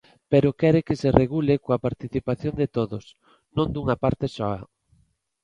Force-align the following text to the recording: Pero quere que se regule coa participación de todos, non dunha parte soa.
Pero 0.31 0.57
quere 0.59 0.81
que 0.87 0.99
se 1.01 1.09
regule 1.21 1.61
coa 1.63 1.81
participación 1.87 2.53
de 2.61 2.67
todos, 2.77 3.05
non 3.55 3.67
dunha 3.73 3.95
parte 4.03 4.25
soa. 4.35 4.57